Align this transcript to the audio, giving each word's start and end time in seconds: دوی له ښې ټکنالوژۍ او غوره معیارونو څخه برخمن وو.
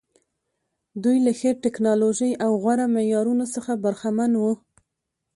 دوی 1.03 1.17
له 1.25 1.31
ښې 1.39 1.51
ټکنالوژۍ 1.63 2.31
او 2.45 2.51
غوره 2.61 2.85
معیارونو 2.95 3.45
څخه 3.55 3.71
برخمن 3.83 4.31
وو. 4.41 4.53